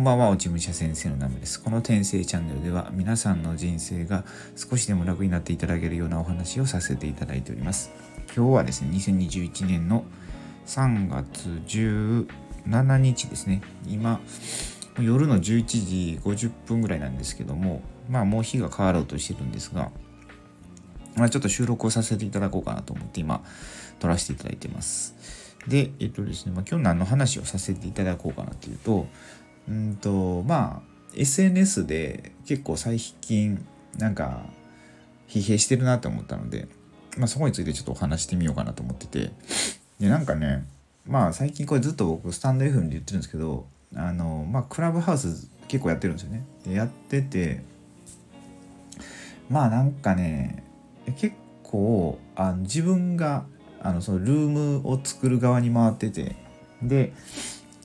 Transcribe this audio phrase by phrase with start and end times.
[0.00, 1.62] こんばんは、落ち武者先生のナムです。
[1.62, 4.24] この転生チャンネルでは皆さんの人生が
[4.56, 7.90] 少しでも楽になっていただけるようなお話をさせていただいております。
[8.34, 10.04] 今日はですね、2021年の
[10.64, 13.60] 3月17日ですね。
[13.86, 14.22] 今、
[14.98, 19.90] 夜の11時50分ぐらいなんですけども、まあもう日が変わろうとしてるんですが、
[21.14, 23.44] まあちょっと収録をさせていただこうかなと思って今、
[23.98, 25.14] 撮らせていただいてます。
[25.68, 29.06] で、えっとですね、まあ、今日何の話をさせていただこうかなというと、
[29.70, 33.64] うんとまあ SNS で結構最近
[33.96, 34.42] なんか
[35.28, 36.66] 疲弊してるなと思ったので、
[37.16, 39.32] まあ、そこについてちょっとお話してみようかなと思ってて。
[40.00, 40.64] でなんかね
[41.06, 46.44] まあ最近これずっと僕スタンド FM で言ってるんですけどあのまあクラブハウス結構やってるんですよね。
[46.64, 47.62] でやってて
[49.50, 50.64] まあなんかね
[51.16, 53.44] 結構あの自分が
[53.82, 56.34] あのそのルームを作る側に回ってて。
[56.82, 57.12] で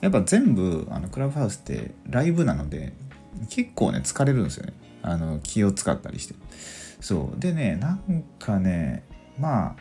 [0.06, 2.94] やっぱ全部あのクラブハウスってライブなので
[3.50, 4.74] 結構ね疲れるんですよね。
[5.02, 6.36] あの気を使ったりして。
[7.02, 7.40] そう。
[7.40, 9.04] でねなんかね
[9.40, 9.76] まあ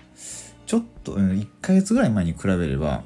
[0.64, 3.02] ちょっと1ヶ月ぐらい前に比べれば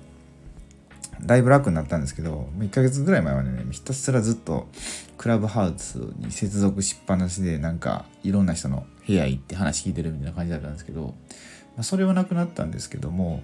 [1.21, 4.69] だいぶ楽になったんですけど1ヶ月ぐらい前はねひたすらずっと
[5.17, 13.43] クラブハウスに接続しっぱなしでなんかいろんな人の部屋行って話聞いてるみたいな感じだったんですけど、まあ、それはなくなったんですけども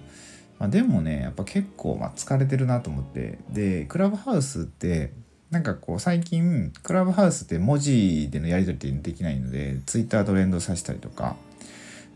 [0.59, 3.39] まあ、でもねやっぱ結構ま疲れてるなと思って。
[3.49, 5.11] でクラブハウスって
[5.51, 11.35] なんかこう最近クラブハウスって文字でのやり取りってできないのでツイッタートレンドさせたりとか。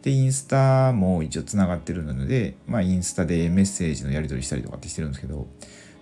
[0.02, 5.48] でインスタも一応つながってるので、まあ、インスタでメッセージのやり取りしたりとかってしてるんですけど。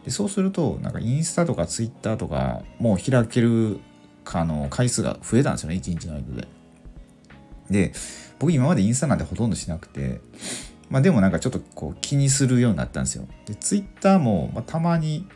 [0.06, 3.80] でそうするとなんかインスタとかツイッターとかもう開ける
[4.24, 6.48] かの回数が増えたんですよね1日の間で。
[7.70, 7.94] で
[8.40, 10.22] 僕今までインスタなんてほとんどしなくて。
[10.90, 13.28] まあでもなんかちょっとこう気にするようになったんですよ。
[13.46, 15.28] で、ツイッターも、ま、たまに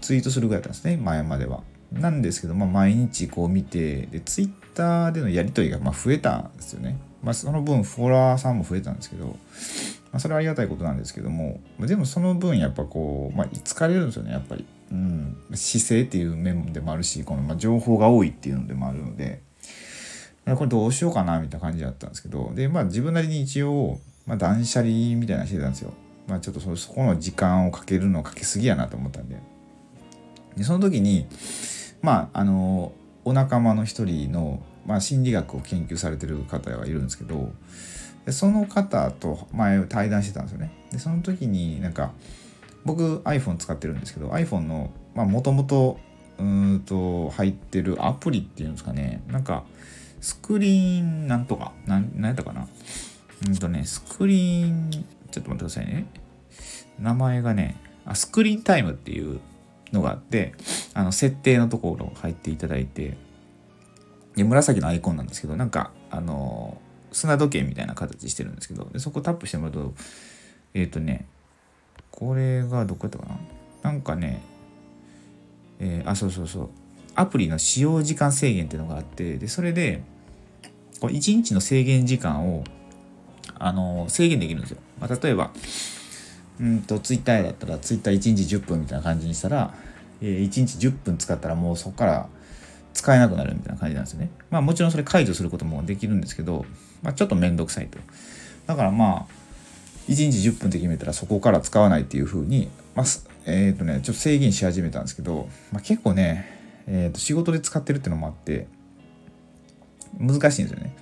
[0.00, 1.62] ツイートするぐらいだったんですね、前までは。
[1.92, 6.98] なんですけど、まあ毎日こう見て、で、ツイッターでのやりとりがまあ増えたんですよね。
[7.22, 9.32] まあその分フォロワーさんも増えたんですけど、ま
[10.12, 14.64] あそれはありがたいことなんですけどもま、でもその分やっぱこう、まあ疲れるんですよね、やっぱり。
[14.92, 19.42] うん、姿勢っていう面でもあるし、このま情報が多いっていうのでもあるので、
[20.44, 25.92] これどうしようかなみたいな感じだったんですけど、で、まあ自分なりに一応、まあ、断捨離みたいなしてたんですよ。
[26.26, 29.36] まあ、ちょっとそそこの時間をかけるのかけすぎやなと思ったんで。
[30.56, 31.26] で、その時に、
[32.02, 32.92] まあ、あの、
[33.24, 37.52] お仲間の一人の、まあ、心理学を研究されてる方がいるんですけど、
[38.24, 40.72] でその方と前対談してたんですよね。
[40.90, 42.12] で、その時になんか、
[42.84, 45.98] 僕 iPhone 使ってるんですけど、iPhone の、まあ、もともと、
[46.38, 49.64] うんと、入ってるアプリっていうんですかね、なんか、
[50.20, 52.66] スクリーンなんとか、なん、なんやったかな。
[53.44, 54.90] うんとね、スクリーン、
[55.30, 56.06] ちょっと待ってくださいね。
[56.98, 59.40] 名前がね、あスクリーンタイムっていう
[59.92, 60.54] のがあって、
[60.94, 63.16] あの、設定のところ入っていただいて、
[64.34, 66.80] で、紫のアイコンなんですけど、なんか、あの、
[67.12, 69.94] 砂時計みたいな形してるんですけど、でそこタップしてもらうと、
[70.74, 71.26] えっ、ー、とね、
[72.10, 73.38] これがどこやったかな？
[73.82, 74.42] なんかね、
[75.78, 76.70] えー、あ、そうそうそう。
[77.14, 80.02] アプリの使用時間制限っていうのがあって、で、それで、
[81.00, 82.64] これ1日の制限時間を
[83.58, 84.78] あの制限できるんですよ。
[85.00, 85.50] まあ、例えば、
[86.60, 89.74] うんと、ツイッターだったら、ツイッター1日10分みたいな感じにしたら、
[90.20, 92.28] えー、1日10分使ったらもうそこから
[92.94, 94.30] 使えなくなるみたいな感じなんですよね。
[94.50, 96.64] まあもちろんそれ解除することもできるんですけど、
[97.02, 97.98] まあ、ちょっとめんどくさいと。
[98.66, 99.46] だからまあ、
[100.08, 103.06] 1日10分って決めたらそこから使わないっていう風に、まあ、
[103.44, 106.46] えっ、ー、とね、ちょっと制限し始めたんですけど、まあ、結構ね、
[106.86, 108.66] えー、と仕事で使ってるっていうのもあって、
[110.18, 110.96] 難しいんですよね。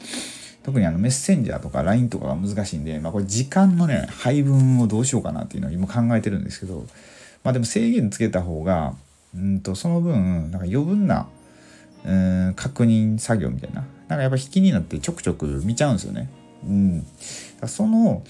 [0.64, 6.86] 特にあのメッセンジャーとか LINE とかが難しいんで、まあ、これ時間のね配分をどうしようかなっていうのを今考えてるんですけど
[7.44, 8.94] まあでも制限つけた方が
[9.34, 11.28] うんとその分なんか余分な
[12.04, 16.28] うん確認作業みたいななんかやっぱ引きになってちょくちょく見ちゃうんですよね。
[16.66, 17.06] うん、
[17.66, 18.22] その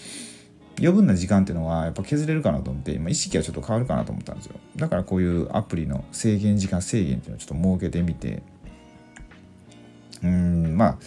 [0.79, 8.43] 余分な時間っていうのはやっぱ削れるかなと思って今意識はちょっと変わるかなと思ったんですよだからこういうアプリの制限時間制限っていうのをちょっと設けてみて
[10.25, 10.99] うんまあ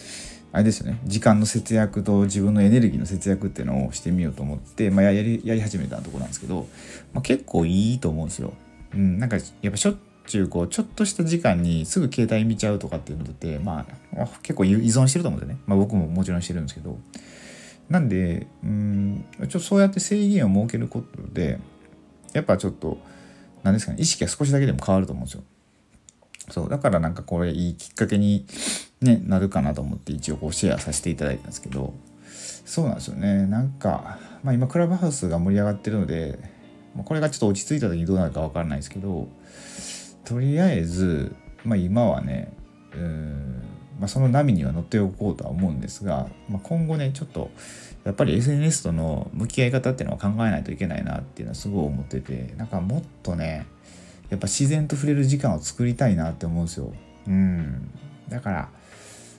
[0.52, 6.66] あれですよね時間の節約と自分のエネルギーの節約っていうのをしてみようと思って、まあ、やりやり始めたところなんですけど、
[7.12, 8.54] まあ、結構いいと思うんですよ。
[8.94, 9.96] うん、なんかやっぱしょっ
[10.26, 13.86] ちゅうこうちょっとした時間にすぐ携帯見ちゃうとかっていうのって、ま
[14.16, 16.98] あ、結構依存してると思うんでね、まあ、僕ももちろんしてるんですけど
[17.88, 21.58] なんでうんちょっとそうやって制限を設けることで
[22.32, 22.98] やっぱちょっと
[23.62, 25.42] 何ですかね意識が少しだけでも変わると思うんですよ。
[26.50, 28.46] そうだからなんかこれいいきっかけに
[29.00, 31.94] ね、なるかなと思って一応こうシェアさせていただいたんですけど
[32.64, 33.46] そうなんですよね。
[33.46, 36.38] なんか、まあ、今クラブハウスが盛り上がってるので
[37.04, 39.28] これがちょっと落ち着いた時にどうなるか分からないですけど
[40.24, 41.34] とりあえず、
[41.64, 42.52] まあ、今はね
[42.94, 43.62] うん
[43.98, 47.50] まあ、その波には乗っておこうとは思うんですが、まあ、今後ねちょっと
[48.04, 53.66] やっぱり SNS との向き合い方っていうのは考えないといけないなっていうのはすごい思っててなんかもっとね
[54.30, 56.92] やっぱ自然と触れる時間を作りたいなって思うんですよ。
[57.26, 57.90] うん。
[58.28, 58.68] だから、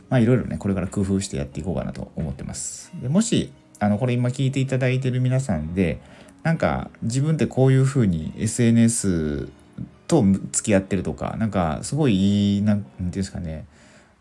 [0.10, 2.92] まあいろいろね、これから工夫してやっていこうかなと思ってます。
[3.02, 6.02] でもし、あの、これ今聞いていただいてる皆さんで、
[6.44, 9.50] なんか自分ってこういうふうに SNS
[10.08, 13.66] と付き合ってるとか、なんかすごいいい、なんていうんですかね、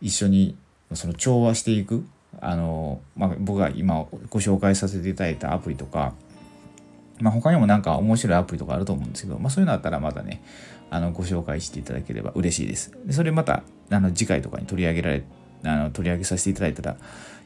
[0.00, 0.56] 一緒に
[0.92, 2.04] その調和していく、
[2.40, 6.12] あの、まあ、僕が今ご紹介させていただいたアプリとか、
[7.20, 10.42] まあ、他にもなんか面白いアプリとかあると思うんですけど、まあ、そういうのあったらまたね、
[10.90, 12.92] あのご紹介していただければ嬉しいです。
[13.04, 15.24] でそれまたあの次回とかに取り上げられ
[15.64, 16.96] あの取り上げさせていただいたら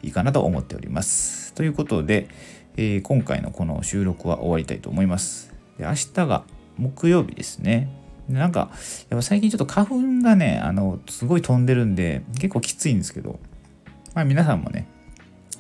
[0.02, 1.54] いいかなと思っております。
[1.54, 2.28] ということで、
[2.76, 5.52] えー、今回のこの収録は終わりたいと思います。
[5.78, 6.44] で明日が
[6.76, 7.88] 木曜日ですね。
[8.28, 8.70] でなんか、
[9.10, 13.40] やっぱ最近ちょっと花粉がね、あの、すごい飛んでるんで、結構きついんですけど、
[14.14, 14.86] まあ皆さんもね、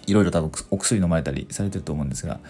[0.06, 2.40] いろいろ多分お薬飲まれたりされてると思うんですが、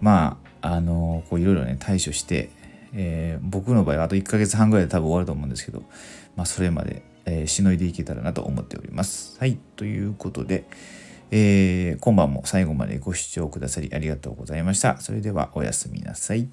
[0.00, 2.50] まあ、あの、こういろいろね、対処して、
[2.94, 5.82] えー、僕の場合はあと1ヶ月半ぐらいで多分終わると思うんですけど、
[6.36, 9.38] まあ、それまで、えー、しのいでいけたらなと思っております。
[9.38, 10.64] はい、ということで、
[11.30, 14.98] えー、今晩も最後までご視聴くださりありがとうございました。
[15.00, 16.48] それではおやすみなさい。